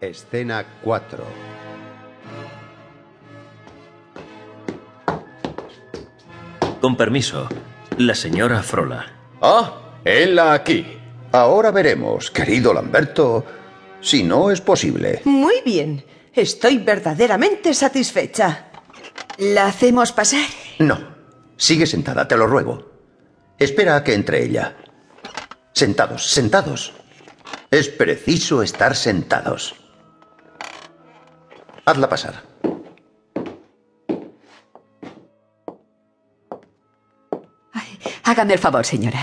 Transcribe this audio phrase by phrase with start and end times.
[0.00, 1.24] Escena 4.
[6.80, 7.48] Con permiso,
[7.96, 9.06] la señora Frola.
[9.42, 10.86] Ah, hela aquí.
[11.32, 13.44] Ahora veremos, querido Lamberto,
[14.00, 15.22] si no es posible.
[15.24, 16.04] Muy bien.
[16.32, 18.70] Estoy verdaderamente satisfecha.
[19.38, 20.46] ¿La hacemos pasar?
[20.78, 21.16] No.
[21.56, 22.92] Sigue sentada, te lo ruego.
[23.58, 24.76] Espera a que entre ella.
[25.72, 26.92] Sentados, sentados.
[27.72, 29.74] Es preciso estar sentados.
[31.88, 32.42] Hazla pasar.
[38.24, 39.18] Hágame el favor, señora.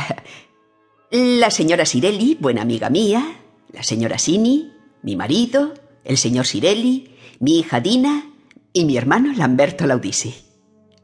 [1.12, 3.38] La señora Sirelli, buena amiga mía,
[3.72, 4.74] la señora Sini,
[5.04, 8.32] mi marido, el señor Sirelli, mi hija Dina
[8.74, 10.34] y mi hermano Lamberto Laudisi.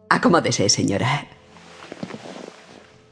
[0.10, 1.28] Acomódese, señora.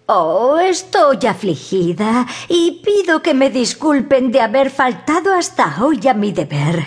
[0.07, 6.31] Oh, estoy afligida y pido que me disculpen de haber faltado hasta hoy a mi
[6.31, 6.84] deber.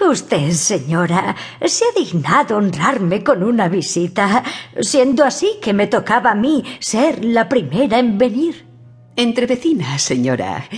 [0.00, 4.44] Usted, señora, se ha dignado honrarme con una visita,
[4.80, 8.66] siendo así que me tocaba a mí ser la primera en venir.
[9.16, 10.68] Entre vecinas, señora.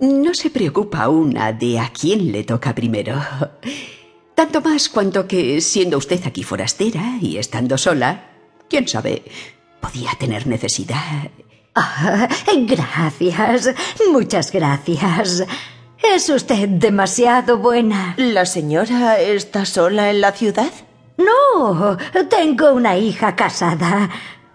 [0.00, 3.20] No se preocupa una de a quién le toca primero.
[4.34, 8.30] Tanto más cuanto que, siendo usted aquí forastera y estando sola,
[8.68, 9.22] quién sabe,
[9.80, 11.30] podía tener necesidad.
[11.74, 12.28] Ah,
[12.66, 13.74] gracias,
[14.10, 15.44] muchas gracias.
[16.14, 18.14] Es usted demasiado buena.
[18.18, 20.70] ¿La señora está sola en la ciudad?
[21.16, 21.96] No,
[22.28, 24.10] tengo una hija casada.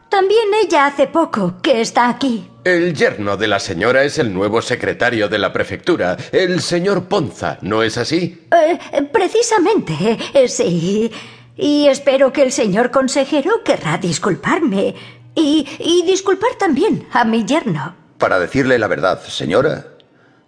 [0.08, 2.48] También ella hace poco que está aquí.
[2.64, 7.58] El yerno de la señora es el nuevo secretario de la prefectura, el señor Ponza,
[7.62, 8.48] ¿no es así?
[8.52, 11.12] Eh, precisamente, eh, sí.
[11.56, 14.94] Y espero que el señor consejero querrá disculparme.
[15.34, 17.96] Y, y disculpar también a mi yerno.
[18.20, 19.97] Para decirle la verdad, señora,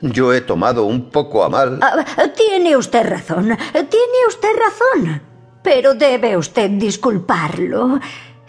[0.02, 1.80] yo he tomado un poco a mal.
[1.82, 2.06] Ah,
[2.36, 5.22] tiene usted razón, tiene usted razón.
[5.62, 8.00] Pero debe usted disculparlo.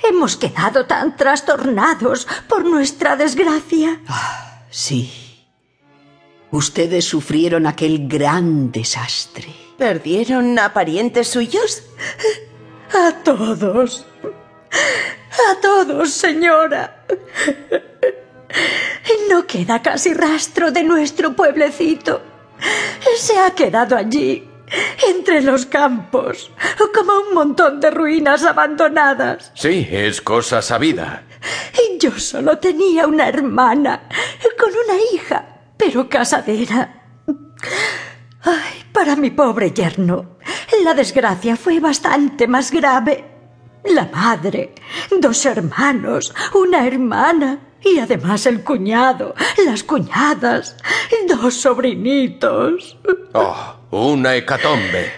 [0.02, 4.00] Hemos quedado tan trastornados por nuestra desgracia.
[4.08, 5.12] Ah, sí.
[6.52, 9.48] Ustedes sufrieron aquel gran desastre.
[9.76, 11.82] ¿Perdieron a parientes suyos?
[12.92, 14.04] A todos.
[14.72, 17.06] A todos, señora.
[19.30, 22.20] No queda casi rastro de nuestro pueblecito.
[23.16, 24.48] Se ha quedado allí,
[25.08, 26.50] entre los campos,
[26.92, 29.52] como un montón de ruinas abandonadas.
[29.54, 31.22] Sí, es cosa sabida.
[32.00, 34.08] Yo solo tenía una hermana,
[34.58, 35.44] con una hija,
[35.76, 37.02] pero casadera.
[38.42, 40.38] Ay, para mi pobre yerno,
[40.82, 43.24] la desgracia fue bastante más grave.
[43.84, 44.74] La madre,
[45.20, 50.76] dos hermanos, una hermana y además el cuñado, las cuñadas,
[51.28, 52.98] dos sobrinitos.
[53.32, 55.12] Oh, una hecatombe.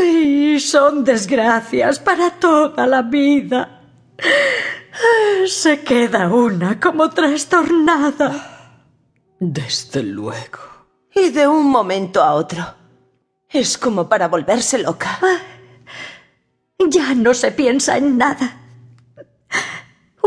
[0.00, 3.82] Ay, son desgracias para toda la vida.
[5.46, 8.80] Se queda una como trastornada.
[9.40, 10.60] Desde luego.
[11.14, 12.64] Y de un momento a otro.
[13.48, 15.18] Es como para volverse loca.
[16.78, 18.63] Ya no se piensa en nada.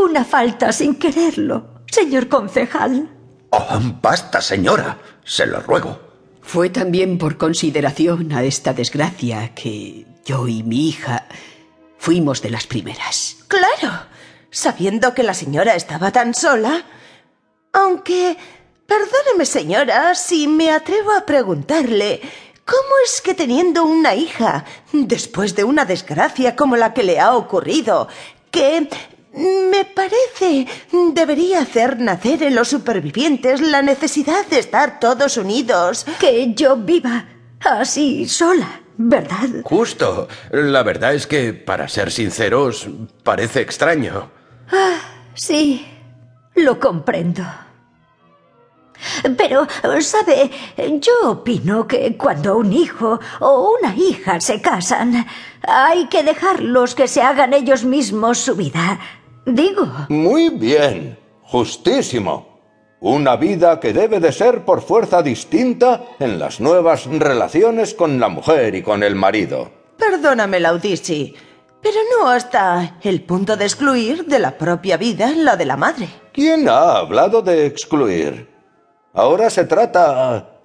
[0.08, 3.10] Una falta sin quererlo, señor concejal.
[3.50, 4.96] Oh, basta, señora.
[5.22, 6.00] Se lo ruego.
[6.40, 11.26] Fue también por consideración a esta desgracia que yo y mi hija
[11.98, 13.36] fuimos de las primeras.
[13.48, 14.06] Claro,
[14.50, 16.86] sabiendo que la señora estaba tan sola.
[17.74, 18.38] Aunque,
[18.86, 22.22] perdóneme señora, si me atrevo a preguntarle,
[22.64, 27.36] ¿cómo es que teniendo una hija, después de una desgracia como la que le ha
[27.36, 28.08] ocurrido,
[28.50, 28.88] que
[29.38, 30.66] me parece
[31.14, 36.06] debería hacer nacer en los supervivientes la necesidad de estar todos unidos.
[36.18, 37.26] Que yo viva
[37.60, 39.48] así sola, ¿verdad?
[39.64, 40.28] Justo.
[40.50, 42.88] La verdad es que, para ser sinceros,
[43.22, 44.30] parece extraño.
[44.72, 44.98] Ah,
[45.34, 45.86] sí,
[46.54, 47.44] lo comprendo.
[49.36, 49.66] Pero,
[50.00, 50.50] ¿sabe?
[51.00, 55.24] Yo opino que cuando un hijo o una hija se casan,
[55.62, 58.98] hay que dejarlos que se hagan ellos mismos su vida.
[59.48, 59.88] Digo.
[60.10, 61.18] Muy bien.
[61.42, 62.58] Justísimo.
[63.00, 68.28] Una vida que debe de ser por fuerza distinta en las nuevas relaciones con la
[68.28, 69.70] mujer y con el marido.
[69.96, 71.34] Perdóname, Laudisi,
[71.80, 76.08] pero no hasta el punto de excluir de la propia vida la de la madre.
[76.32, 78.48] ¿Quién ha hablado de excluir?
[79.14, 80.57] Ahora se trata...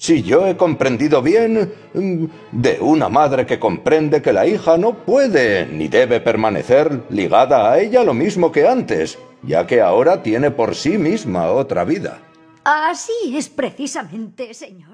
[0.00, 5.66] Si yo he comprendido bien, de una madre que comprende que la hija no puede
[5.66, 10.74] ni debe permanecer ligada a ella lo mismo que antes, ya que ahora tiene por
[10.74, 12.18] sí misma otra vida.
[12.64, 14.88] Así es precisamente, señor.